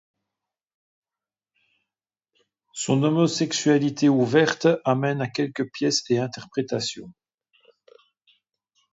Son 2.73 3.03
homosexualité 3.03 4.09
ouverte 4.09 4.67
amène 4.83 5.21
à 5.21 5.27
quelques 5.27 5.71
pièces 5.71 6.01
et 6.09 6.17
interprétations. 6.17 7.13